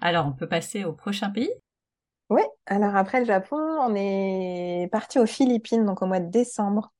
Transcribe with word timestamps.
Alors, 0.00 0.26
on 0.26 0.32
peut 0.32 0.48
passer 0.48 0.84
au 0.84 0.92
prochain 0.92 1.30
pays? 1.30 1.52
Oui, 2.30 2.42
alors 2.66 2.94
après 2.96 3.20
le 3.20 3.26
Japon, 3.26 3.56
on 3.56 3.94
est 3.94 4.88
parti 4.92 5.18
aux 5.18 5.26
Philippines, 5.26 5.84
donc 5.86 6.02
au 6.02 6.06
mois 6.06 6.20
de 6.20 6.30
décembre. 6.30 6.92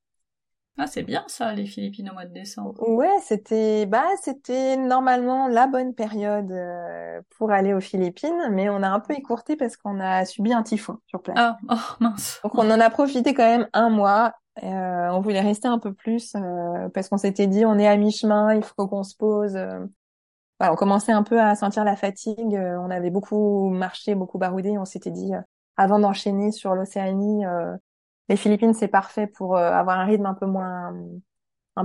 Ah, 0.78 0.86
c'est 0.86 1.02
bien 1.02 1.24
ça, 1.28 1.52
les 1.52 1.66
Philippines 1.66 2.08
au 2.08 2.14
mois 2.14 2.24
de 2.24 2.32
décembre. 2.32 2.74
Ouais, 2.80 3.18
c'était 3.24 3.86
bah 3.86 4.06
c'était 4.22 4.76
normalement 4.76 5.48
la 5.48 5.66
bonne 5.66 5.94
période 5.94 6.50
euh, 6.52 7.20
pour 7.36 7.50
aller 7.50 7.74
aux 7.74 7.80
Philippines, 7.80 8.48
mais 8.52 8.68
on 8.70 8.82
a 8.84 8.88
un 8.88 9.00
peu 9.00 9.14
écourté 9.14 9.56
parce 9.56 9.76
qu'on 9.76 9.98
a 9.98 10.24
subi 10.24 10.52
un 10.52 10.62
typhon 10.62 10.98
sur 11.08 11.20
place. 11.20 11.36
Ah, 11.36 11.58
oh 11.68 11.96
mince. 12.00 12.40
Donc 12.44 12.54
on 12.54 12.70
en 12.70 12.80
a 12.80 12.90
profité 12.90 13.34
quand 13.34 13.44
même 13.44 13.68
un 13.72 13.90
mois. 13.90 14.34
Euh, 14.62 15.08
on 15.10 15.20
voulait 15.20 15.40
rester 15.40 15.68
un 15.68 15.78
peu 15.78 15.92
plus 15.92 16.34
euh, 16.36 16.88
parce 16.90 17.08
qu'on 17.08 17.18
s'était 17.18 17.46
dit 17.48 17.64
on 17.64 17.78
est 17.78 17.88
à 17.88 17.96
mi-chemin, 17.96 18.54
il 18.54 18.62
faut 18.64 18.86
qu'on 18.86 19.02
se 19.02 19.16
pose. 19.16 19.58
On 20.60 20.74
commençait 20.76 21.12
un 21.12 21.22
peu 21.22 21.40
à 21.40 21.54
sentir 21.54 21.84
la 21.84 21.96
fatigue. 21.96 22.54
euh, 22.56 22.78
on 22.80 22.90
avait 22.90 23.10
beaucoup 23.10 23.70
marché, 23.70 24.14
beaucoup 24.14 24.38
baroudé. 24.38 24.76
On 24.78 24.84
s'était 24.84 25.10
dit 25.10 25.34
euh, 25.34 25.40
avant 25.76 25.98
d'enchaîner 25.98 26.50
sur 26.52 26.74
l'Océanie, 26.74 27.46
euh, 27.46 27.76
les 28.28 28.36
Philippines 28.36 28.74
c'est 28.74 28.88
parfait 28.88 29.26
pour 29.26 29.56
avoir 29.56 29.98
un 29.98 30.04
rythme 30.04 30.26
un 30.26 30.34
peu 30.34 30.46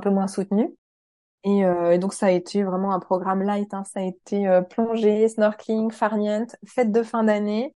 moins 0.09 0.27
soutenu. 0.27 0.75
Et, 1.45 1.63
donc 1.99 2.13
ça 2.13 2.27
a 2.27 2.31
été 2.31 2.63
vraiment 2.63 2.93
un 2.93 2.99
programme 2.99 3.43
light. 3.43 3.73
Hein. 3.73 3.83
Ça 3.85 4.01
a 4.01 4.03
été 4.03 4.61
plongée, 4.69 5.27
snorkeling, 5.29 5.91
farniente, 5.91 6.55
fête 6.65 6.91
de 6.91 7.03
fin 7.03 7.23
d'année. 7.23 7.75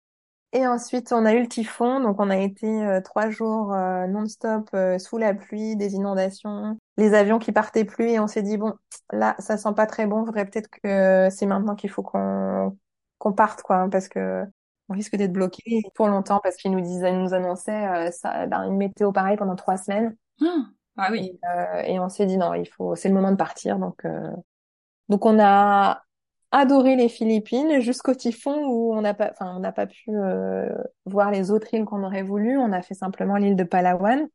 Et 0.54 0.68
ensuite 0.68 1.12
on 1.12 1.26
a 1.26 1.34
eu 1.34 1.42
le 1.42 1.48
typhon. 1.50 2.00
Donc 2.00 2.20
on 2.20 2.30
a 2.30 2.38
été 2.38 3.00
trois 3.04 3.30
jours 3.30 3.76
non-stop 4.08 4.70
sous 5.00 5.18
la 5.18 5.34
pluie, 5.34 5.76
des 5.76 5.96
inondations, 5.96 6.78
les 6.98 7.14
avions 7.14 7.40
qui 7.40 7.52
partaient 7.52 7.86
plus. 7.86 8.10
Et 8.10 8.20
on 8.20 8.28
s'est 8.28 8.44
dit 8.44 8.58
bon 8.58 8.74
là 9.12 9.36
ça 9.40 9.58
sent 9.58 9.74
pas 9.76 9.86
très 9.86 10.06
bon. 10.06 10.26
Faudrait 10.26 10.46
peut-être 10.46 10.70
que 10.70 11.30
c'est 11.30 11.46
maintenant 11.46 11.76
qu'il 11.76 11.90
faut 11.90 12.04
qu'on 12.04 12.78
qu'on 13.18 13.34
parte 13.34 13.62
quoi, 13.62 13.78
hein, 13.78 13.90
parce 13.90 14.08
que 14.08 14.46
on 14.90 14.94
risque 14.94 15.16
d'être 15.16 15.32
bloqué 15.34 15.82
pour 15.96 16.08
longtemps 16.08 16.40
parce 16.44 16.58
qu'ils 16.58 16.72
nous 16.72 16.82
disaient, 16.82 17.12
ils 17.12 17.22
nous 17.22 17.34
annonçaient 17.34 17.88
euh, 17.88 18.12
ça, 18.12 18.48
ben, 18.48 18.64
une 18.64 18.78
météo 18.78 19.12
pareille 19.12 19.38
pendant 19.38 19.56
trois 19.56 19.78
semaines. 19.78 20.16
Ah, 20.42 20.66
ah 20.98 21.10
oui. 21.12 21.40
Et, 21.42 21.48
euh, 21.48 21.82
et 21.86 22.00
on 22.00 22.10
s'est 22.10 22.26
dit 22.26 22.38
non, 22.38 22.54
il 22.54 22.68
faut, 22.68 22.96
c'est 22.96 23.08
le 23.08 23.16
moment 23.16 23.32
de 23.32 23.38
partir. 23.38 23.80
Donc, 23.80 24.06
euh, 24.06 24.30
donc 25.10 25.26
on 25.26 25.40
a 25.40 26.04
adoré 26.52 26.96
les 26.96 27.10
Philippines 27.10 27.80
jusqu'au 27.80 28.14
typhon 28.14 28.66
où 28.66 28.94
on 28.94 29.02
n'a 29.02 29.14
pas, 29.14 29.32
enfin, 29.32 29.56
on 29.56 29.60
n'a 29.60 29.72
pas 29.72 29.88
pu 29.88 30.10
euh, 30.10 30.70
voir 31.06 31.32
les 31.32 31.50
autres 31.50 31.74
îles 31.74 31.86
qu'on 31.86 32.04
aurait 32.04 32.24
voulu. 32.24 32.58
On 32.58 32.72
a 32.72 32.82
fait 32.82 32.94
simplement 32.94 33.38
l'île 33.38 33.56
de 33.56 33.64
Palawan, 33.64 34.28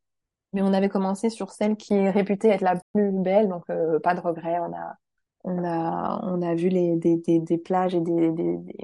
mais 0.52 0.62
on 0.62 0.72
avait 0.72 0.88
commencé 0.88 1.30
sur 1.30 1.50
celle 1.50 1.76
qui 1.76 1.94
est 1.94 2.10
réputée 2.10 2.48
être 2.48 2.62
la 2.62 2.76
plus 2.94 3.10
belle, 3.12 3.48
donc 3.48 3.64
euh, 3.70 3.98
pas 4.00 4.14
de 4.14 4.20
regret. 4.20 4.58
On 4.60 4.72
a, 4.74 4.96
on 5.44 5.64
a, 5.64 6.20
on 6.24 6.42
a 6.42 6.54
vu 6.54 6.70
des, 6.70 6.96
des, 6.96 7.38
des 7.40 7.58
plages 7.58 7.94
et 7.94 8.00
des, 8.00 8.30
des, 8.32 8.56
des, 8.58 8.74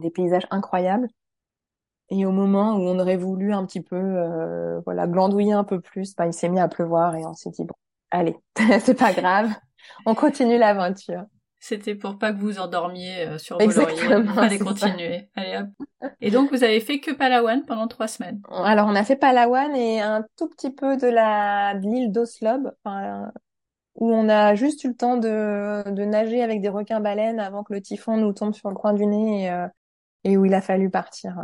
des 0.00 0.10
paysages 0.10 0.46
incroyables. 0.50 1.08
Et 2.10 2.24
au 2.24 2.32
moment 2.32 2.76
où 2.76 2.80
on 2.80 2.98
aurait 2.98 3.16
voulu 3.18 3.52
un 3.52 3.66
petit 3.66 3.82
peu, 3.82 3.96
euh, 3.96 4.80
voilà, 4.86 5.06
glandouiller 5.06 5.52
un 5.52 5.64
peu 5.64 5.80
plus, 5.80 6.14
bah, 6.16 6.26
il 6.26 6.32
s'est 6.32 6.48
mis 6.48 6.58
à 6.60 6.68
pleuvoir 6.68 7.14
et 7.16 7.26
on 7.26 7.34
s'est 7.34 7.50
dit 7.50 7.64
bon, 7.64 7.74
allez, 8.10 8.36
c'est 8.80 8.94
pas 8.98 9.12
grave, 9.12 9.50
on 10.06 10.14
continue 10.14 10.56
l'aventure. 10.58 11.24
C'était 11.60 11.94
pour 11.94 12.18
pas 12.18 12.32
que 12.32 12.38
vous 12.38 12.58
endormiez 12.60 13.26
euh, 13.26 13.38
sur 13.38 13.58
vos 13.58 13.72
lauriers. 13.72 13.94
Exactement, 14.04 14.38
Allez, 14.38 14.58
c'est 14.58 14.64
ça. 14.64 14.64
continuer. 14.64 15.28
Allez, 15.34 15.56
hop. 15.56 16.10
Et 16.20 16.30
donc, 16.30 16.50
vous 16.50 16.62
avez 16.62 16.80
fait 16.80 17.00
que 17.00 17.10
Palawan 17.10 17.64
pendant 17.66 17.88
trois 17.88 18.06
semaines. 18.08 18.40
Alors 18.50 18.86
on 18.88 18.94
a 18.94 19.04
fait 19.04 19.16
Palawan 19.16 19.74
et 19.74 20.00
un 20.00 20.24
tout 20.36 20.48
petit 20.48 20.70
peu 20.70 20.96
de 20.96 21.08
la 21.08 21.74
de 21.74 21.86
l'île 21.86 22.12
d'Oslob, 22.12 22.72
enfin, 22.84 23.32
où 23.96 24.12
on 24.12 24.28
a 24.28 24.54
juste 24.54 24.84
eu 24.84 24.88
le 24.88 24.94
temps 24.94 25.16
de, 25.16 25.90
de 25.90 26.04
nager 26.04 26.42
avec 26.42 26.60
des 26.60 26.68
requins-baleines 26.68 27.40
avant 27.40 27.64
que 27.64 27.72
le 27.74 27.82
typhon 27.82 28.16
nous 28.16 28.32
tombe 28.32 28.54
sur 28.54 28.68
le 28.68 28.76
coin 28.76 28.92
du 28.94 29.06
nez 29.06 29.44
et, 29.44 29.50
euh, 29.50 29.66
et 30.24 30.36
où 30.36 30.44
il 30.44 30.54
a 30.54 30.60
fallu 30.60 30.90
partir. 30.90 31.36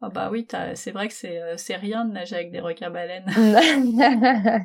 Ah 0.00 0.10
bah 0.10 0.28
oui, 0.30 0.46
c'est 0.74 0.92
vrai 0.92 1.08
que 1.08 1.14
c'est 1.14 1.42
euh, 1.42 1.56
c'est 1.56 1.74
rien 1.76 2.04
de 2.04 2.12
nager 2.12 2.36
avec 2.36 2.52
des 2.52 2.60
requins-baleines. 2.60 3.26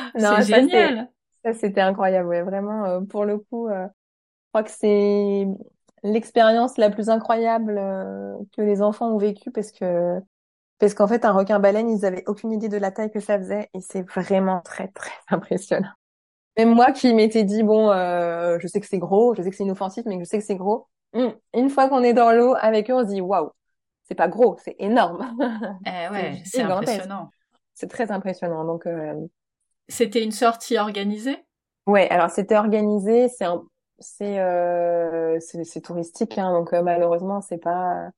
C'est 0.16 0.42
génial. 0.42 1.10
Ça, 1.44 1.52
c'était 1.54 1.80
incroyable, 1.80 2.28
ouais, 2.28 2.42
vraiment, 2.42 2.84
euh, 2.84 3.00
pour 3.00 3.24
le 3.24 3.38
coup, 3.38 3.68
euh, 3.68 3.86
je 3.86 4.08
crois 4.50 4.64
que 4.64 4.70
c'est 4.70 5.46
l'expérience 6.04 6.78
la 6.78 6.90
plus 6.90 7.10
incroyable 7.10 7.76
euh, 7.78 8.36
que 8.56 8.62
les 8.62 8.82
enfants 8.82 9.12
ont 9.12 9.18
vécue 9.18 9.50
parce 9.52 9.72
que 9.72 10.20
parce 10.78 10.94
qu'en 10.94 11.08
fait, 11.08 11.24
un 11.24 11.32
requin-baleine, 11.32 11.90
ils 11.90 12.04
avaient 12.06 12.24
aucune 12.26 12.52
idée 12.52 12.68
de 12.68 12.76
la 12.78 12.90
taille 12.92 13.10
que 13.10 13.20
ça 13.20 13.38
faisait 13.38 13.70
et 13.74 13.80
c'est 13.80 14.02
vraiment 14.10 14.60
très, 14.62 14.88
très 14.88 15.12
impressionnant. 15.30 15.90
Même 16.58 16.74
moi 16.74 16.92
qui 16.92 17.14
m'étais 17.14 17.44
dit, 17.44 17.62
bon, 17.62 17.90
euh, 17.90 18.58
je 18.60 18.66
sais 18.68 18.80
que 18.80 18.86
c'est 18.86 18.98
gros, 18.98 19.34
je 19.34 19.42
sais 19.42 19.50
que 19.50 19.56
c'est 19.56 19.64
inoffensif, 19.64 20.04
mais 20.06 20.18
je 20.20 20.24
sais 20.24 20.38
que 20.38 20.44
c'est 20.44 20.56
gros. 20.56 20.88
hum, 21.14 21.34
une 21.54 21.70
fois 21.70 21.88
qu'on 21.88 22.02
est 22.02 22.14
dans 22.14 22.32
l'eau 22.32 22.54
avec 22.60 22.90
eux, 22.90 22.94
on 22.94 23.02
se 23.04 23.08
dit, 23.14 23.20
waouh, 23.20 23.50
c'est 24.04 24.14
pas 24.14 24.28
gros, 24.28 24.56
c'est 24.62 24.76
énorme. 24.78 25.36
Eh 25.86 25.90
ouais, 26.12 26.42
C'est 26.44 26.62
impressionnant. 26.62 27.30
C'est 27.74 27.88
très 27.88 28.10
impressionnant. 28.10 28.64
Donc, 28.64 28.86
euh, 28.86 29.14
C'était 29.92 30.22
une 30.22 30.32
sortie 30.32 30.78
organisée? 30.78 31.36
Ouais, 31.86 32.08
alors 32.10 32.30
c'était 32.30 32.56
organisé, 32.56 33.28
c'est 33.28 33.44
un, 33.44 33.62
c'est 33.98 34.40
euh, 34.40 35.38
c'est 35.40 35.64
c'est 35.64 35.80
touristique, 35.80 36.38
hein, 36.38 36.52
donc 36.52 36.72
euh, 36.72 36.82
malheureusement 36.82 37.40
c'est 37.40 37.58
pas, 37.58 38.08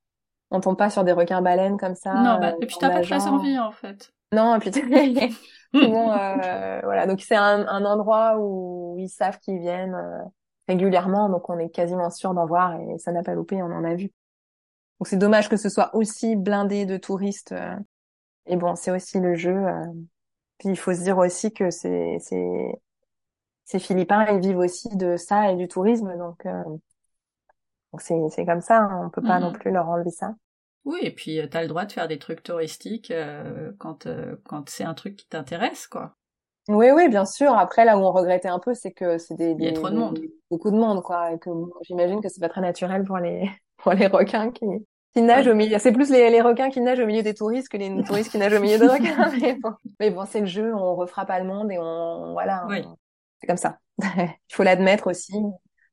on 0.51 0.61
tombe 0.61 0.77
pas 0.77 0.91
sur 0.91 1.03
des 1.03 1.13
requins-baleines 1.13 1.77
comme 1.79 1.95
ça. 1.95 2.13
Non, 2.13 2.41
bah, 2.41 2.51
euh, 2.51 2.61
et 2.61 2.67
puis 2.67 2.77
en 2.77 2.81
t'as 2.81 2.91
pas 2.91 3.01
très 3.01 3.17
nageant. 3.17 3.39
envie 3.39 3.59
en 3.59 3.73
fait. 3.73 4.13
Non, 4.33 4.57
et 4.57 4.59
puis 4.61 4.71
bon, 5.73 6.11
euh, 6.13 6.81
voilà, 6.85 7.07
donc 7.07 7.21
c'est 7.21 7.37
un, 7.37 7.67
un 7.67 7.85
endroit 7.85 8.37
où 8.39 8.97
ils 8.99 9.09
savent 9.09 9.39
qu'ils 9.41 9.61
viennent 9.61 9.95
euh, 9.95 10.23
régulièrement, 10.69 11.29
donc 11.29 11.49
on 11.51 11.59
est 11.59 11.71
quasiment 11.71 12.11
sûr 12.11 12.35
d'en 12.35 12.47
voir 12.47 12.75
et 12.81 12.99
ça 12.99 13.13
n'a 13.13 13.23
pas 13.23 13.35
loupé, 13.35 13.63
on 13.63 13.67
en 13.67 13.85
a 13.85 13.95
vu. 13.95 14.11
Donc 15.01 15.09
c'est 15.09 15.17
dommage 15.17 15.49
que 15.49 15.57
ce 15.57 15.69
soit 15.69 15.95
aussi 15.95 16.37
blindé 16.37 16.87
de 16.87 16.97
touristes. 16.97 17.53
euh, 17.53 17.75
et 18.47 18.57
bon, 18.57 18.75
c'est 18.77 18.91
aussi 18.91 19.21
le 19.21 19.35
jeu. 19.35 19.57
Puis 20.59 20.69
il 20.71 20.77
faut 20.79 20.95
se 20.95 21.03
dire 21.03 21.19
aussi 21.19 21.53
que 21.53 21.71
c'est 21.71 22.19
c'est 22.21 22.81
ces 23.65 23.79
Philippins, 23.79 24.27
ils 24.33 24.41
vivent 24.41 24.59
aussi 24.59 24.89
de 24.97 25.17
ça 25.19 25.53
et 25.53 25.57
du 25.57 25.69
tourisme, 25.69 26.17
donc 26.19 26.47
euh, 26.47 26.63
donc 27.93 28.03
c'est 28.31 28.45
comme 28.45 28.61
ça, 28.61 28.79
hein, 28.81 29.05
on 29.07 29.11
peut 29.11 29.23
pas 29.23 29.41
non 29.41 29.51
plus 29.53 29.71
leur 29.71 29.89
enlever 29.89 30.11
ça. 30.11 30.35
Oui, 30.87 30.99
et 31.03 31.11
puis 31.11 31.41
euh, 31.41 31.47
t'as 31.47 31.61
le 31.63 31.69
droit 31.69 31.85
de 31.85 31.93
faire 31.93 32.09
des 32.09 32.19
trucs 32.19 32.43
touristiques 32.43 33.11
euh, 33.11 33.73
quand 33.79 34.07
euh, 34.07 34.37
quand 34.45 34.69
c'est 34.71 34.85
un 34.85 34.95
truc 34.95 35.17
qui 35.17 35.27
t'intéresse, 35.29 35.87
quoi. 35.87 36.17
Oui, 36.69 36.87
oui, 36.95 37.09
bien 37.11 37.27
sûr. 37.27 37.53
Après, 37.59 37.85
là 37.85 37.99
où 37.99 38.01
on 38.01 38.13
regrettait 38.13 38.49
un 38.49 38.59
peu, 38.59 38.73
c'est 38.75 38.93
que 38.93 39.19
c'est 39.19 39.35
des, 39.37 39.55
Il 39.59 39.65
y 39.65 39.69
a 39.69 39.73
trop 39.73 39.91
de 39.91 39.97
des- 39.97 39.99
monde. 39.99 40.25
beaucoup 40.51 40.71
de 40.71 40.77
monde, 40.77 41.03
quoi, 41.03 41.33
et 41.33 41.39
que 41.39 41.51
j'imagine 41.83 42.23
que 42.23 42.29
c'est 42.31 42.41
pas 42.41 42.49
très 42.49 42.63
naturel 42.63 43.05
pour 43.05 43.19
les 43.19 43.51
pour 43.77 43.93
les 43.93 44.07
requins 44.07 44.51
qui 44.51 44.65
qui 45.15 45.23
nagent 45.23 45.47
au 45.49 45.55
milieu. 45.55 45.79
C'est 45.79 45.93
plus 45.93 46.11
les, 46.11 46.31
les 46.31 46.41
requins 46.41 46.71
qui 46.71 46.81
nagent 46.81 47.01
au 47.01 47.07
milieu 47.07 47.23
des 47.23 47.35
touristes 47.35 47.69
que 47.69 47.77
les 47.77 48.03
touristes 48.05 48.31
qui 48.31 48.39
nagent 48.39 48.55
au 48.55 48.61
milieu 48.61 48.79
des 48.79 48.87
requins. 48.89 49.31
Mais 49.41 49.55
bon, 49.55 49.73
mais 50.01 50.11
bon, 50.11 50.25
c'est 50.27 50.41
le 50.41 50.47
jeu, 50.47 50.75
on 50.75 50.95
refera 50.97 51.25
pas 51.27 51.39
le 51.39 51.47
monde 51.47 51.71
et 51.71 51.79
on 51.79 52.33
voilà, 52.33 52.67
Oui. 52.69 52.83
on- 52.85 52.97
c'est 53.41 53.47
comme 53.47 53.57
ça. 53.57 53.79
Il 54.19 54.55
faut 54.55 54.63
l'admettre 54.63 55.09
aussi. 55.09 55.35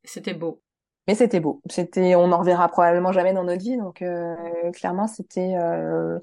C'était 0.04 0.34
beau. 0.34 0.62
Mais 1.08 1.16
c'était 1.16 1.40
beau. 1.40 1.62
C'était, 1.70 2.16
on 2.16 2.32
en 2.32 2.40
reverra 2.40 2.68
probablement 2.70 3.12
jamais 3.12 3.34
dans 3.34 3.44
notre 3.44 3.62
vie, 3.62 3.78
donc 3.78 4.02
euh, 4.02 4.36
clairement 4.74 5.08
c'était, 5.08 5.56
euh, 5.56 6.18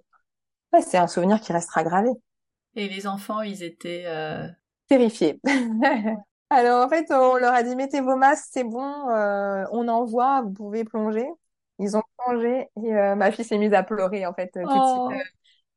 ouais, 0.73 0.83
c'est 0.83 0.99
un 0.99 1.09
souvenir 1.09 1.41
qui 1.41 1.53
restera 1.53 1.85
gravé. 1.85 2.11
Et 2.77 2.89
les 2.89 3.07
enfants, 3.07 3.43
ils 3.43 3.63
étaient 3.63 4.05
euh, 4.07 4.49
Terrifiés. 4.89 5.41
Alors 6.51 6.85
en 6.87 6.89
fait, 6.89 7.07
on 7.11 7.37
leur 7.37 7.53
a 7.53 7.63
dit 7.63 7.77
mettez 7.77 8.01
vos 8.01 8.17
masques, 8.17 8.49
c'est 8.53 8.65
bon, 8.65 9.09
euh, 9.11 9.65
on 9.73 9.87
envoie, 9.89 10.43
vous 10.43 10.53
pouvez 10.53 10.85
plonger. 10.85 11.27
Ils 11.79 11.97
ont 11.97 12.03
plongé 12.19 12.69
et 12.85 12.95
euh, 12.95 13.15
ma 13.15 13.31
fille 13.33 13.45
s'est 13.45 13.59
mise 13.59 13.75
à 13.75 13.83
pleurer 13.83 14.27
en 14.27 14.35
fait 14.35 14.57
euh, 14.57 14.67
tout 14.69 14.79
de 14.81 14.85
Oh. 14.85 14.87
suite. 14.87 15.05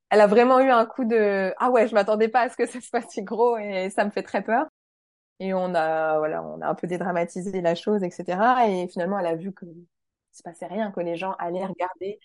Elle 0.10 0.22
a 0.22 0.28
vraiment 0.28 0.60
eu 0.60 0.70
un 0.70 0.86
coup 0.86 1.06
de 1.06 1.54
ah 1.60 1.72
ouais, 1.72 1.88
je 1.88 1.94
m'attendais 1.96 2.30
pas 2.30 2.42
à 2.42 2.50
ce 2.50 2.58
que 2.58 2.68
ce 2.68 2.82
soit 2.82 3.02
si 3.10 3.24
gros 3.24 3.58
et 3.58 3.90
ça 3.92 4.06
me 4.06 4.12
fait 4.12 4.24
très 4.24 4.44
peur. 4.44 4.68
Et 5.40 5.54
on 5.54 5.76
a 5.76 6.18
voilà, 6.20 6.44
on 6.44 6.62
a 6.62 6.68
un 6.70 6.76
peu 6.76 6.88
dédramatisé 6.88 7.62
la 7.62 7.76
chose, 7.76 8.04
etc. 8.04 8.68
Et 8.70 8.88
finalement, 8.90 9.20
elle 9.20 9.28
a 9.28 9.36
vu 9.36 9.54
que 9.54 9.66
se 10.34 10.44
passait 10.44 10.68
rien, 10.68 10.92
que 10.92 11.02
les 11.02 11.18
gens 11.18 11.34
allaient 11.40 11.66
regarder 11.66 12.20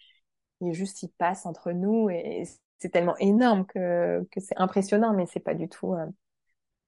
et 0.62 0.74
juste 0.74 1.02
ils 1.04 1.10
passent 1.18 1.46
entre 1.46 1.72
nous 1.72 2.10
et 2.10 2.44
c'est 2.78 2.90
tellement 2.90 3.16
énorme 3.18 3.66
que 3.66 4.26
que 4.32 4.40
c'est 4.40 4.58
impressionnant, 4.58 5.14
mais 5.14 5.26
c'est 5.26 5.40
pas 5.40 5.54
du 5.54 5.68
tout. 5.68 5.94
euh, 5.94 6.06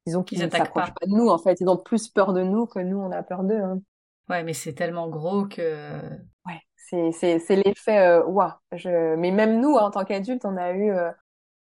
Disons 0.06 0.24
qu'ils 0.24 0.40
Ils 0.40 0.42
ne 0.42 0.50
s'approchent 0.50 0.92
pas. 0.92 0.94
pas 0.94 1.06
de 1.06 1.12
nous 1.12 1.28
en 1.28 1.38
fait. 1.38 1.60
Ils 1.60 1.68
ont 1.68 1.76
plus 1.76 2.08
peur 2.08 2.32
de 2.32 2.42
nous 2.42 2.66
que 2.66 2.78
nous 2.80 2.98
on 2.98 3.12
a 3.12 3.22
peur 3.22 3.44
d'eux. 3.44 3.56
hein. 3.60 3.80
Ouais, 4.28 4.42
mais 4.44 4.52
c'est 4.52 4.74
tellement 4.74 5.08
gros 5.08 5.46
que 5.46 6.00
Ouais, 6.46 6.60
c'est 6.76 7.12
c'est 7.12 7.38
c'est 7.38 7.56
l'effet 7.56 8.18
waouh. 8.26 8.50
Je 8.72 9.16
mais 9.16 9.30
même 9.30 9.60
nous 9.60 9.76
hein, 9.78 9.84
en 9.86 9.90
tant 9.90 10.04
qu'adultes, 10.04 10.44
on 10.44 10.56
a 10.56 10.72
eu 10.72 10.90
euh, 10.90 11.10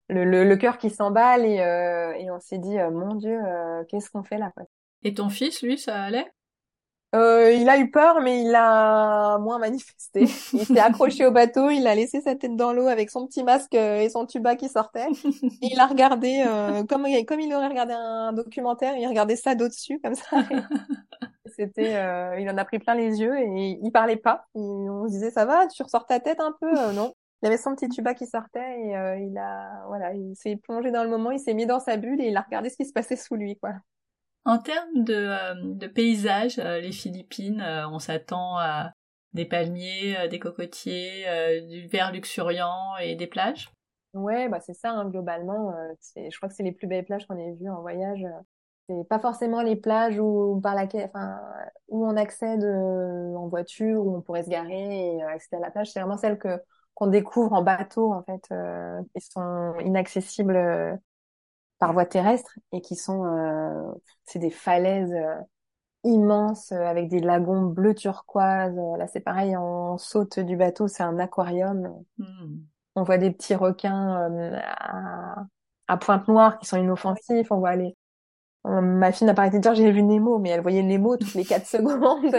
le, 0.09 0.25
le 0.25 0.45
le 0.45 0.57
cœur 0.57 0.79
qui 0.79 0.91
s'emballe 0.91 1.45
et 1.45 1.61
euh, 1.61 2.13
et 2.15 2.31
on 2.31 2.41
s'est 2.41 2.59
dit 2.59 2.79
euh, 2.79 2.91
mon 2.91 3.15
Dieu, 3.15 3.39
qu'est-ce 3.89 4.11
qu'on 4.11 4.25
fait 4.25 4.39
là 4.39 4.51
quoi. 4.55 4.65
Et 5.03 5.15
ton 5.15 5.29
fils, 5.29 5.63
lui, 5.63 5.79
ça 5.79 6.03
allait? 6.03 6.27
Il 7.15 7.69
a 7.71 7.79
eu 7.79 7.91
peur, 7.91 8.21
mais 8.21 8.43
il 8.43 8.55
a 8.55 9.39
moins 9.39 9.59
manifesté. 9.59 10.25
Il 10.53 10.67
s'est 10.67 10.79
accroché 10.79 11.25
au 11.25 11.31
bateau, 11.31 11.71
il 11.71 11.87
a 11.87 11.95
laissé 11.95 12.21
sa 12.21 12.35
tête 12.35 12.55
dans 12.55 12.73
l'eau 12.75 12.87
avec 12.87 13.11
son 13.11 13.27
petit 13.27 13.43
masque 13.43 13.73
et 13.73 14.11
son 14.11 14.27
tuba 14.27 14.57
qui 14.57 14.69
sortait. 14.69 15.07
Et 15.63 15.69
il 15.73 15.81
a 15.81 15.87
regardé, 15.87 16.45
comme, 16.89 17.07
comme 17.27 17.41
il 17.41 17.55
aurait 17.55 17.69
regardé 17.69 17.95
un 17.95 18.35
documentaire, 18.35 18.95
il 18.99 19.07
regardait 19.09 19.37
ça 19.37 19.55
d'au-dessus, 19.55 20.01
comme 20.05 20.15
ça. 20.15 20.27
C'était, 21.59 21.97
euh, 21.97 22.39
il 22.39 22.49
en 22.49 22.57
a 22.57 22.65
pris 22.65 22.79
plein 22.79 22.95
les 22.95 23.21
yeux 23.21 23.37
et 23.37 23.79
il 23.83 23.91
parlait 23.91 24.17
pas. 24.17 24.47
on 24.55 25.07
se 25.09 25.13
disait 25.13 25.31
ça 25.31 25.45
va, 25.45 25.67
tu 25.67 25.83
ressors 25.83 26.07
ta 26.07 26.21
tête 26.21 26.39
un 26.39 26.55
peu, 26.61 26.71
euh, 26.79 26.93
non. 26.93 27.13
Il 27.43 27.47
avait 27.49 27.57
son 27.57 27.75
petit 27.75 27.89
tuba 27.89 28.15
qui 28.15 28.27
sortait 28.27 28.81
et 28.81 28.97
euh, 28.97 29.19
il 29.19 29.37
a, 29.39 29.85
voilà, 29.89 30.13
il 30.15 30.35
s'est 30.37 30.57
plongé 30.57 30.93
dans 30.93 31.03
le 31.03 31.11
moment, 31.11 31.33
il 31.33 31.41
s'est 31.41 31.55
mis 31.55 31.67
dans 31.67 31.81
sa 31.81 31.97
bulle 31.97 32.21
et 32.21 32.29
il 32.29 32.37
a 32.37 32.43
regardé 32.43 32.69
ce 32.69 32.77
qui 32.77 32.85
se 32.85 32.93
passait 32.93 33.17
sous 33.17 33.35
lui, 33.35 33.57
quoi. 33.57 33.75
En 34.45 34.59
termes 34.59 35.05
de, 35.05 35.75
de 35.75 35.87
paysage, 35.89 36.57
les 36.57 36.93
Philippines, 36.93 37.63
on 37.93 37.99
s'attend 37.99 38.57
à 38.57 38.93
des 39.35 39.45
palmiers, 39.45 40.29
des 40.31 40.39
cocotiers, 40.39 41.27
du 41.69 41.87
vert 41.87 42.13
luxuriant 42.13 42.97
et 43.01 43.15
des 43.15 43.27
plages? 43.27 43.71
Ouais, 44.15 44.49
bah 44.49 44.61
c'est 44.61 44.75
ça, 44.75 44.91
hein, 44.91 45.09
globalement. 45.11 45.75
je 46.17 46.35
crois 46.39 46.49
que 46.49 46.55
c'est 46.55 46.63
les 46.63 46.73
plus 46.73 46.87
belles 46.87 47.05
plages 47.05 47.27
qu'on 47.27 47.37
ait 47.37 47.53
vues 47.61 47.69
en 47.69 47.83
voyage 47.83 48.25
c'est 48.89 49.09
pas 49.09 49.19
forcément 49.19 49.63
les 49.63 49.77
plages 49.77 50.19
où 50.19 50.61
par 50.63 50.75
laquelle, 50.75 51.11
enfin, 51.13 51.41
où 51.89 52.07
on 52.07 52.17
accède 52.17 52.65
euh, 52.65 53.35
en 53.35 53.49
voiture, 53.49 54.05
où 54.07 54.17
on 54.17 54.23
pourrait 54.23 54.45
se 54.45 54.51
garer 54.51 55.17
et 55.17 55.23
euh, 55.23 55.29
accéder 55.29 55.57
à 55.59 55.67
la 55.67 55.71
plage. 55.71 55.91
C'est 55.93 56.01
vraiment 56.01 56.17
celles 56.17 56.39
que 56.39 56.61
qu'on 56.95 57.07
découvre 57.07 57.53
en 57.53 57.63
bateau 57.63 58.13
en 58.13 58.23
fait, 58.25 58.43
euh, 58.51 59.01
qui 59.15 59.21
sont 59.21 59.75
inaccessibles 59.81 60.57
euh, 60.57 60.97
par 61.79 61.93
voie 61.93 62.07
terrestre 62.07 62.59
et 62.73 62.81
qui 62.81 62.97
sont, 62.97 63.95
c'est 64.25 64.41
des 64.41 64.51
falaises 64.51 65.15
immenses 66.03 66.73
avec 66.73 67.09
des 67.09 67.21
lagons 67.21 67.63
bleu 67.63 67.95
turquoise. 67.95 68.75
Là, 68.99 69.07
c'est 69.07 69.21
pareil, 69.21 69.57
on 69.57 69.97
saute 69.97 70.41
du 70.41 70.57
bateau, 70.57 70.89
c'est 70.89 71.05
un 71.05 71.21
aquarium. 71.21 72.03
Hmm. 72.19 72.57
On 72.97 73.05
voit 73.05 73.19
des 73.19 73.31
petits 73.31 73.55
requins 73.55 74.29
à, 74.57 75.45
à 75.87 75.97
pointe 75.99 76.27
noire 76.27 76.59
qui 76.59 76.67
sont 76.67 76.79
inoffensifs. 76.79 77.53
On 77.53 77.59
voit 77.59 77.77
les 77.77 77.97
Ma 78.69 79.13
fille 79.13 79.27
n'a 79.27 79.35
pas 79.35 79.43
arrêté 79.43 79.59
de 79.59 79.63
dire 79.63 79.75
j'ai 79.75 79.91
vu 79.91 80.03
Nemo, 80.03 80.39
mais 80.39 80.51
elle 80.51 80.61
voyait 80.61 80.83
Nemo 80.83 81.17
toutes 81.17 81.35
les 81.35 81.45
quatre 81.45 81.67
secondes. 81.67 82.31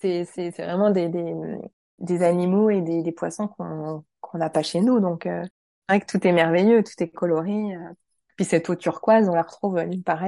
c'est, 0.00 0.24
c'est, 0.24 0.50
vraiment 0.50 0.90
des, 0.90 2.22
animaux 2.22 2.70
et 2.70 2.80
des, 2.80 3.12
poissons 3.12 3.48
qu'on 3.48 4.38
n'a 4.38 4.50
pas 4.50 4.62
chez 4.62 4.80
nous. 4.80 5.00
Donc, 5.00 5.26
euh, 5.26 5.42
c'est 5.42 5.96
vrai 5.96 6.00
que 6.00 6.06
tout 6.06 6.26
est 6.26 6.32
merveilleux, 6.32 6.82
tout 6.82 7.02
est 7.02 7.08
coloré. 7.08 7.74
Euh. 7.74 7.92
Puis 8.36 8.44
cette 8.44 8.68
eau 8.70 8.76
turquoise, 8.76 9.28
on 9.28 9.34
la 9.34 9.42
retrouve 9.42 9.80
nulle 9.80 10.04
part. 10.04 10.22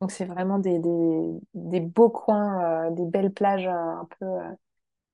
Donc 0.00 0.10
c'est 0.10 0.24
vraiment 0.24 0.58
des, 0.58 0.78
beaux 1.80 2.08
coins, 2.08 2.86
euh, 2.86 2.90
des 2.90 3.04
belles 3.04 3.32
plages 3.32 3.66
un 3.66 4.08
peu 4.18 4.26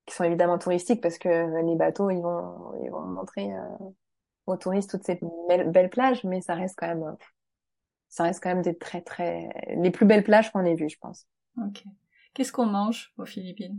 qui 0.05 0.15
sont 0.15 0.23
évidemment 0.23 0.57
touristiques 0.57 1.03
parce 1.03 1.19
que 1.19 1.29
les 1.67 1.75
bateaux 1.75 2.11
ils 2.11 2.21
vont 2.21 2.71
vont 2.93 3.01
montrer 3.01 3.51
aux 4.47 4.57
touristes 4.57 4.89
toutes 4.89 5.03
ces 5.03 5.19
belles, 5.49 5.69
belles 5.73 5.91
plages, 5.91 6.23
mais 6.23 6.41
ça 6.41 6.55
reste 6.55 6.77
quand 6.79 6.87
même 6.87 7.17
ça 8.17 8.23
reste 8.23 8.43
quand 8.43 8.49
même 8.49 8.63
des 8.63 8.75
très 8.75 9.03
très 9.03 9.51
les 9.77 9.91
plus 9.91 10.07
belles 10.07 10.25
plages 10.25 10.51
qu'on 10.51 10.65
ait 10.65 10.75
vues, 10.75 10.89
je 10.89 10.97
pense. 10.99 11.27
Ok. 11.59 11.85
Qu'est-ce 12.33 12.51
qu'on 12.51 12.65
mange 12.65 13.13
aux 13.19 13.27
Philippines? 13.27 13.79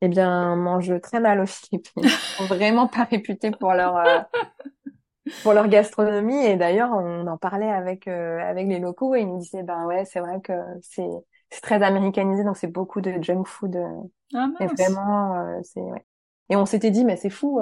Eh 0.00 0.08
bien, 0.08 0.52
on 0.52 0.56
mange 0.56 0.98
très 1.02 1.20
mal 1.20 1.38
aux 1.40 1.46
Philippines. 1.46 1.92
Ils 2.02 2.08
sont 2.08 2.46
vraiment 2.46 2.88
pas 2.88 3.04
réputés 3.04 3.50
pour 3.50 3.74
leur 3.74 3.98
euh, 3.98 4.20
pour 5.42 5.52
leur 5.52 5.68
gastronomie 5.68 6.46
et 6.46 6.56
d'ailleurs 6.56 6.92
on 6.92 7.26
en 7.26 7.36
parlait 7.36 7.70
avec 7.70 8.08
euh, 8.08 8.38
avec 8.40 8.68
les 8.68 8.78
locaux 8.78 9.14
et 9.14 9.20
ils 9.20 9.28
nous 9.28 9.38
disaient 9.38 9.62
ben 9.62 9.84
ouais 9.84 10.06
c'est 10.06 10.20
vrai 10.20 10.40
que 10.40 10.54
c'est 10.80 11.10
c'est 11.50 11.60
très 11.60 11.82
américanisé 11.82 12.42
donc 12.42 12.56
c'est 12.56 12.72
beaucoup 12.72 13.02
de 13.02 13.22
junk 13.22 13.44
food. 13.44 13.76
Euh, 13.76 13.88
ah, 14.34 14.48
et 14.60 14.66
vraiment 14.66 15.60
c'est 15.62 15.80
ouais. 15.80 16.06
Et 16.48 16.56
on 16.56 16.64
s'était 16.64 16.90
dit 16.90 17.04
mais 17.04 17.16
c'est 17.16 17.28
fou. 17.28 17.60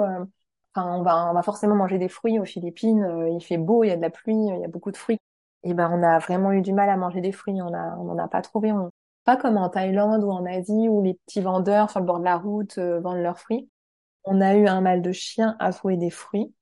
Enfin, 0.75 0.97
on 0.97 1.03
va, 1.03 1.29
on 1.29 1.33
va 1.33 1.43
forcément 1.43 1.75
manger 1.75 1.97
des 1.97 2.09
fruits 2.09 2.39
aux 2.39 2.45
Philippines. 2.45 3.29
il 3.31 3.43
fait 3.43 3.57
beau, 3.57 3.83
il 3.83 3.89
y 3.89 3.91
a 3.91 3.97
de 3.97 4.01
la 4.01 4.09
pluie, 4.09 4.33
il 4.33 4.61
y 4.61 4.65
a 4.65 4.69
beaucoup 4.69 4.91
de 4.91 4.97
fruits 4.97 5.19
et 5.63 5.73
ben 5.73 5.89
on 5.91 6.03
a 6.03 6.19
vraiment 6.19 6.51
eu 6.51 6.61
du 6.61 6.73
mal 6.73 6.89
à 6.89 6.97
manger 6.97 7.21
des 7.21 7.31
fruits. 7.31 7.61
On 7.61 7.73
a, 7.73 7.95
on 7.97 8.03
n'en 8.05 8.17
a 8.17 8.27
pas 8.27 8.41
trouvé. 8.41 8.71
On... 8.71 8.89
Pas 9.23 9.37
comme 9.37 9.57
en 9.57 9.69
Thaïlande 9.69 10.23
ou 10.23 10.31
en 10.31 10.45
Asie 10.45 10.89
où 10.89 11.01
les 11.01 11.13
petits 11.13 11.41
vendeurs 11.41 11.89
sur 11.89 12.01
le 12.01 12.05
bord 12.05 12.19
de 12.19 12.25
la 12.25 12.37
route 12.37 12.77
euh, 12.77 12.99
vendent 12.99 13.21
leurs 13.21 13.39
fruits. 13.39 13.69
On 14.25 14.41
a 14.41 14.55
eu 14.55 14.67
un 14.67 14.81
mal 14.81 15.01
de 15.01 15.11
chien 15.13 15.55
à 15.59 15.71
trouver 15.71 15.97
des 15.97 16.09
fruits. 16.09 16.53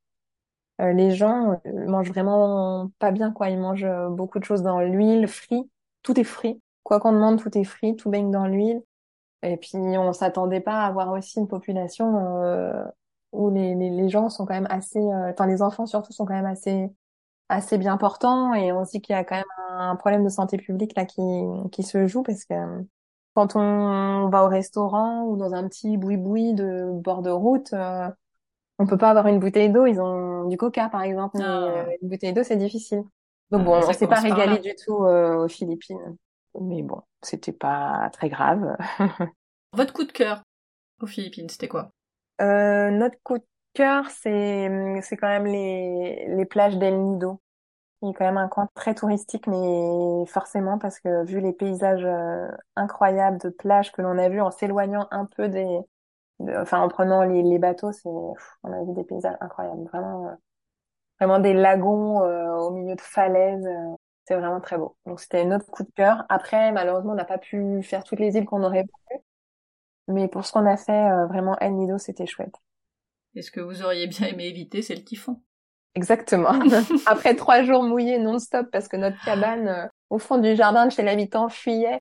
Euh, 0.82 0.94
les 0.94 1.12
gens 1.12 1.60
euh, 1.66 1.88
mangent 1.88 2.12
vraiment 2.12 2.92
pas 3.00 3.12
bien 3.12 3.32
quoi. 3.32 3.50
Ils 3.50 3.60
mangent 3.60 3.88
beaucoup 4.12 4.40
de 4.40 4.44
choses 4.44 4.62
dans 4.62 4.80
l'huile, 4.82 5.28
frit. 5.28 5.70
Tout 6.04 6.20
est 6.20 6.24
frit. 6.24 6.62
Quoi 6.84 7.00
qu'on 7.00 7.14
demande, 7.14 7.40
tout 7.40 7.56
est 7.58 7.64
frit, 7.64 7.96
tout 7.96 8.10
baigne 8.10 8.32
dans 8.32 8.48
l'huile. 8.48 8.84
Et 9.44 9.58
puis 9.58 9.72
on 9.76 10.14
s'attendait 10.14 10.62
pas 10.62 10.84
à 10.84 10.88
avoir 10.88 11.12
aussi 11.12 11.40
une 11.40 11.48
population 11.48 12.14
où 13.32 13.50
les, 13.50 13.74
les, 13.74 13.90
les, 13.90 14.10
gens 14.10 14.30
sont 14.30 14.46
quand 14.46 14.54
même 14.54 14.68
assez, 14.70 15.00
enfin 15.00 15.48
les 15.48 15.64
enfants 15.64 15.88
surtout 15.88 16.12
sont 16.12 16.26
quand 16.26 16.34
même 16.36 16.46
assez 16.46 16.92
assez 17.52 17.78
bien 17.78 17.98
portant 17.98 18.54
et 18.54 18.72
on 18.72 18.86
se 18.86 18.92
dit 18.92 19.02
qu'il 19.02 19.14
y 19.14 19.20
a 19.20 19.24
quand 19.24 19.36
même 19.36 19.44
un 19.70 19.96
problème 19.96 20.24
de 20.24 20.30
santé 20.30 20.58
publique 20.58 20.94
là 20.96 21.06
qui, 21.06 21.22
qui 21.72 21.84
se 21.84 22.08
joue 22.08 22.24
parce 22.24 22.46
que 22.46 22.54
quand 23.34 23.56
on 23.56 24.30
va 24.30 24.44
au 24.44 24.48
restaurant 24.48 25.24
ou 25.26 25.38
dans 25.38 25.54
un 25.54 25.68
petit 25.68 25.98
boui-boui 25.98 26.54
de 26.54 26.90
bord 26.92 27.22
de 27.22 27.30
route, 27.30 27.74
euh, 27.74 28.10
on 28.80 28.86
peut 28.86 28.98
pas 28.98 29.10
avoir 29.10 29.28
une 29.28 29.40
bouteille 29.40 29.70
d'eau. 29.70 29.86
Ils 29.86 30.02
ont 30.02 30.46
du 30.46 30.58
coca 30.58 30.90
par 30.90 31.04
exemple, 31.04 31.38
mais 31.38 31.46
ah. 31.46 31.64
euh, 31.64 31.86
une 32.02 32.10
bouteille 32.10 32.34
d'eau 32.34 32.44
c'est 32.44 32.58
difficile. 32.58 33.04
Donc 33.52 33.66
bon, 33.66 33.76
on 33.76 33.94
s'est 33.94 34.08
pas 34.08 34.22
régalé 34.22 34.60
du 34.60 34.74
tout 34.76 35.04
euh, 35.04 35.44
aux 35.44 35.48
Philippines, 35.50 36.18
mais 36.60 36.82
bon, 36.84 37.02
c'était 37.22 37.52
pas 37.52 38.10
très 38.14 38.30
grave. 38.30 38.78
Votre 39.74 39.94
coup 39.94 40.06
de 40.06 40.12
cœur 40.12 40.44
aux 41.02 41.08
Philippines, 41.08 41.50
c'était 41.50 41.68
quoi? 41.68 41.92
Euh, 42.42 42.90
Notre 42.92 43.18
coup 43.24 43.38
de 43.38 43.46
cœur, 43.74 44.10
c'est 44.10 44.70
c'est 45.02 45.18
quand 45.18 45.28
même 45.28 45.46
les 45.46 46.28
les 46.36 46.46
plages 46.46 46.78
d'El 46.78 47.00
Nido. 47.02 47.42
Il 48.04 48.10
y 48.10 48.14
quand 48.14 48.26
même 48.26 48.38
un 48.38 48.48
coin 48.50 48.68
très 48.76 48.96
touristique, 48.96 49.48
mais 49.48 50.26
forcément 50.28 50.80
parce 50.80 51.00
que 51.00 51.26
vu 51.26 51.42
les 51.42 51.54
paysages 51.54 52.04
euh, 52.06 52.48
incroyables 52.76 53.40
de 53.40 53.50
plages 53.50 53.92
que 53.92 54.02
l'on 54.02 54.18
a 54.18 54.30
vus 54.30 54.42
en 54.42 54.52
s'éloignant 54.52 55.08
un 55.12 55.26
peu 55.26 55.50
des, 55.50 55.80
enfin 56.58 56.82
en 56.82 56.90
prenant 56.90 57.24
les, 57.24 57.44
les 57.44 57.60
bateaux, 57.60 57.92
c'est 57.94 58.10
on 58.10 58.74
a 58.74 58.84
vu 58.86 58.94
des 58.94 59.04
paysages 59.06 59.38
incroyables, 59.42 59.84
vraiment 59.90 60.30
euh, 60.30 60.34
vraiment 61.20 61.40
des 61.40 61.54
lagons 61.54 62.24
euh, 62.24 62.50
au 62.56 62.72
milieu 62.72 62.96
de 62.96 63.02
falaises. 63.02 63.68
c'est 64.26 64.36
vraiment 64.36 64.62
très 64.62 64.78
beau. 64.78 64.98
Donc 65.06 65.20
c'était 65.22 65.46
notre 65.46 65.68
coup 65.72 65.84
de 65.84 65.92
cœur. 65.96 66.26
Après, 66.30 66.72
malheureusement, 66.74 67.14
on 67.14 67.16
n'a 67.16 67.26
pas 67.26 67.40
pu 67.40 67.84
faire 67.84 68.04
toutes 68.04 68.20
les 68.20 68.36
îles 68.38 68.46
qu'on 68.46 68.64
aurait 68.64 68.84
voulu. 68.84 69.24
Mais 70.08 70.28
pour 70.28 70.46
ce 70.46 70.52
qu'on 70.54 70.66
a 70.68 70.78
fait, 70.78 71.10
vraiment 71.28 71.58
El 71.60 71.76
Nido, 71.76 71.98
c'était 71.98 72.26
chouette. 72.28 72.56
Et 73.36 73.42
ce 73.42 73.52
que 73.52 73.62
vous 73.62 73.84
auriez 73.84 74.08
bien 74.08 74.28
aimé 74.28 74.46
éviter, 74.46 74.82
c'est 74.82 74.96
le 74.96 75.04
typhon. 75.04 75.42
Exactement. 75.96 76.54
Après 77.06 77.36
trois 77.36 77.64
jours 77.64 77.84
mouillés 77.84 78.20
non-stop 78.20 78.68
parce 78.72 78.88
que 78.88 78.98
notre 78.98 79.22
cabane 79.24 79.68
euh, 79.68 79.88
au 80.10 80.20
fond 80.20 80.38
du 80.38 80.56
jardin 80.56 80.86
de 80.86 80.92
chez 80.92 81.04
l'habitant 81.04 81.50
fuyait 81.50 82.00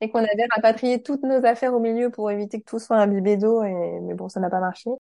et 0.00 0.10
qu'on 0.10 0.20
avait 0.20 0.46
rapatrié 0.54 1.02
toutes 1.02 1.22
nos 1.22 1.44
affaires 1.44 1.74
au 1.74 1.80
milieu 1.80 2.10
pour 2.10 2.30
éviter 2.30 2.60
que 2.60 2.64
tout 2.64 2.78
soit 2.78 2.96
imbibé 2.96 3.36
d'eau 3.36 3.62
et 3.64 4.00
mais 4.02 4.14
bon 4.14 4.28
ça 4.28 4.40
n'a 4.40 4.48
pas 4.48 4.60
marché. 4.60 4.88
Au 4.88 4.98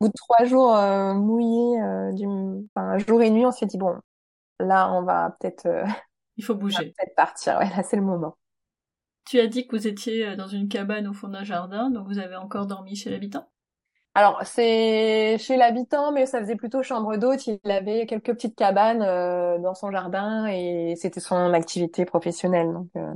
bout 0.00 0.08
de 0.08 0.12
trois 0.16 0.44
jours 0.44 0.76
euh, 0.76 1.14
mouillés, 1.14 1.80
euh, 1.82 2.12
du... 2.12 2.26
enfin, 2.74 2.98
jour 2.98 3.22
et 3.22 3.30
nuit, 3.30 3.46
on 3.46 3.52
s'est 3.52 3.66
dit 3.66 3.78
bon 3.78 3.96
là 4.58 4.92
on 4.92 5.02
va 5.02 5.36
peut-être 5.40 5.66
il 6.36 6.44
faut 6.44 6.54
bouger, 6.54 6.92
peut-être 6.96 7.14
partir. 7.14 7.58
Ouais 7.58 7.70
là 7.70 7.82
c'est 7.82 7.96
le 7.96 8.02
moment. 8.02 8.36
Tu 9.26 9.38
as 9.38 9.46
dit 9.46 9.66
que 9.66 9.76
vous 9.76 9.86
étiez 9.86 10.36
dans 10.36 10.48
une 10.48 10.68
cabane 10.68 11.06
au 11.06 11.12
fond 11.14 11.28
d'un 11.28 11.44
jardin, 11.44 11.90
donc 11.90 12.06
vous 12.08 12.18
avez 12.18 12.36
encore 12.36 12.66
dormi 12.66 12.96
chez 12.96 13.10
l'habitant? 13.10 13.48
Alors 14.14 14.42
c'est 14.44 15.38
chez 15.38 15.56
l'habitant, 15.56 16.12
mais 16.12 16.26
ça 16.26 16.40
faisait 16.40 16.56
plutôt 16.56 16.82
chambre 16.82 17.16
d'hôte. 17.16 17.46
Il 17.46 17.60
avait 17.70 18.06
quelques 18.06 18.32
petites 18.34 18.56
cabanes 18.56 19.02
euh, 19.02 19.58
dans 19.58 19.74
son 19.74 19.90
jardin 19.92 20.46
et 20.46 20.94
c'était 20.96 21.20
son 21.20 21.52
activité 21.54 22.04
professionnelle. 22.04 22.72
Donc, 22.72 22.88
euh. 22.96 23.14